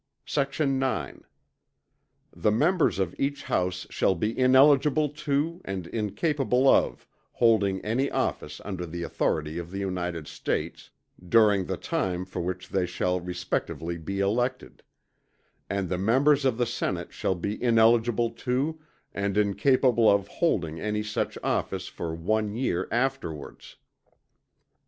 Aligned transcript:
Sect. 0.25 0.59
9. 0.59 1.21
The 2.35 2.49
members 2.51 2.97
of 2.97 3.13
each 3.19 3.43
House 3.43 3.85
shall 3.91 4.15
be 4.15 4.35
ineligible 4.35 5.09
to, 5.09 5.61
and 5.63 5.85
incapable 5.85 6.67
of 6.67 7.05
holding 7.33 7.79
any 7.85 8.09
office 8.09 8.59
under 8.65 8.87
the 8.87 9.03
authority 9.03 9.59
of 9.59 9.69
the 9.69 9.77
United 9.77 10.27
States, 10.27 10.89
during 11.29 11.65
the 11.65 11.77
time 11.77 12.25
for 12.25 12.41
which 12.41 12.69
they 12.69 12.87
shall 12.87 13.19
respectively 13.19 13.99
be 13.99 14.19
elected: 14.21 14.81
and 15.69 15.87
the 15.87 15.99
members 15.99 16.45
of 16.45 16.57
the 16.57 16.65
Senate 16.65 17.13
shall 17.13 17.35
be 17.35 17.61
ineligible 17.61 18.31
to, 18.31 18.81
and 19.13 19.37
incapable 19.37 20.09
of 20.09 20.27
holding 20.27 20.79
any 20.81 21.03
such 21.03 21.37
office 21.43 21.87
for 21.87 22.15
one 22.15 22.55
year 22.55 22.87
afterwards. 22.91 23.75